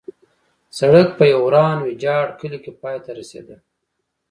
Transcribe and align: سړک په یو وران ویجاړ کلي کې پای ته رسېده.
سړک 0.77 1.07
په 1.17 1.23
یو 1.31 1.39
وران 1.45 1.77
ویجاړ 1.81 2.25
کلي 2.39 2.59
کې 2.63 2.71
پای 2.81 2.97
ته 3.05 3.11
رسېده. 3.19 3.57